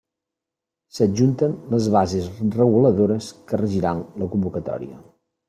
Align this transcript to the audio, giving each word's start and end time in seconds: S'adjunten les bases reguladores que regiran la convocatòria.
S'adjunten 0.99 1.53
les 1.73 1.89
bases 1.97 2.31
reguladores 2.57 3.29
que 3.53 3.61
regiran 3.65 4.03
la 4.25 4.33
convocatòria. 4.35 4.99